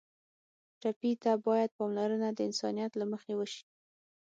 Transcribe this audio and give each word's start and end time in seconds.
ټپي 0.81 1.11
ته 1.23 1.31
باید 1.45 1.69
پاملرنه 1.77 2.29
د 2.33 2.39
انسانیت 2.49 2.91
له 2.97 3.05
مخې 3.11 3.33
وشي. 3.35 3.63